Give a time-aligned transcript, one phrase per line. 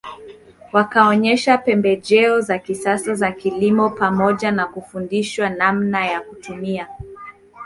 [0.73, 6.87] Wakaonyesha pembejeo za kisasa za kilimo pamoja na kufundishwa namna ya kutumia